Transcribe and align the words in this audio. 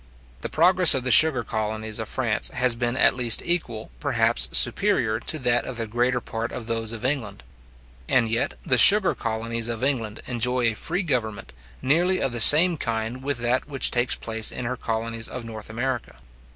The 0.41 0.49
progress 0.49 0.95
of 0.95 1.03
the 1.03 1.11
sugar 1.11 1.43
colonies 1.43 1.99
of 1.99 2.09
France 2.09 2.47
has 2.47 2.73
been 2.73 2.97
at 2.97 3.15
least 3.15 3.43
equal, 3.45 3.91
perhaps 3.99 4.47
superior, 4.51 5.19
to 5.19 5.37
that 5.37 5.65
of 5.65 5.77
the 5.77 5.85
greater 5.85 6.19
part 6.19 6.51
of 6.51 6.65
those 6.65 6.91
of 6.91 7.05
England; 7.05 7.43
and 8.09 8.27
yet 8.27 8.55
the 8.65 8.79
sugar 8.79 9.13
colonies 9.13 9.67
of 9.67 9.83
England 9.83 10.23
enjoy 10.25 10.61
a 10.71 10.73
free 10.73 11.03
government, 11.03 11.53
nearly 11.83 12.19
of 12.19 12.31
the 12.31 12.41
same 12.41 12.77
kind 12.77 13.21
with 13.23 13.37
that 13.45 13.67
which 13.67 13.91
takes 13.91 14.15
place 14.15 14.51
in 14.51 14.65
her 14.65 14.75
colonies 14.75 15.27
of 15.27 15.45
North 15.45 15.69
America. 15.69 16.15